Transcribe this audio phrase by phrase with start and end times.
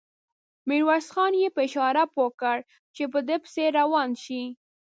[0.67, 2.57] ميرويس خان يې په اشاره پوه کړ
[2.95, 4.43] چې په ده پسې روان شي.